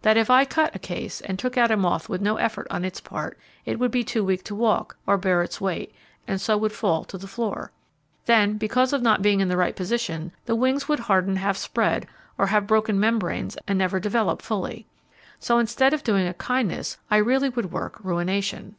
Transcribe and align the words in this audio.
That 0.00 0.16
if 0.16 0.30
I 0.30 0.46
cut 0.46 0.74
a 0.74 0.78
case, 0.78 1.20
and 1.20 1.38
took 1.38 1.58
out 1.58 1.70
a 1.70 1.76
moth 1.76 2.08
with 2.08 2.22
no 2.22 2.36
effort 2.38 2.66
on 2.70 2.82
its 2.82 2.98
part, 2.98 3.38
it 3.66 3.78
would 3.78 3.90
be 3.90 4.02
too 4.02 4.24
weak 4.24 4.42
to 4.44 4.54
walk, 4.54 4.96
or 5.06 5.18
bear 5.18 5.42
its 5.42 5.60
weight, 5.60 5.94
and 6.26 6.40
so 6.40 6.56
would 6.56 6.72
fall 6.72 7.04
to 7.04 7.18
the 7.18 7.26
floor. 7.26 7.72
Then 8.24 8.56
because 8.56 8.94
of 8.94 9.02
not 9.02 9.20
being 9.20 9.40
in 9.40 9.48
the 9.48 9.56
right 9.58 9.76
position, 9.76 10.32
the 10.46 10.56
wings 10.56 10.88
would 10.88 11.00
harden 11.00 11.36
half 11.36 11.58
spread, 11.58 12.06
or 12.38 12.46
have 12.46 12.66
broken 12.66 12.98
membranes 12.98 13.58
and 13.68 13.78
never 13.78 14.00
develop 14.00 14.40
fully. 14.40 14.86
So 15.38 15.58
instead 15.58 15.92
of 15.92 16.02
doing 16.02 16.26
a 16.26 16.32
kindness 16.32 16.96
I 17.10 17.18
really 17.18 17.50
would 17.50 17.70
work 17.70 17.98
ruination. 18.02 18.76